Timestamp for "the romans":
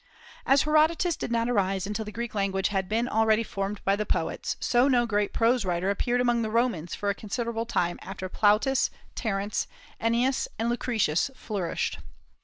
6.41-6.95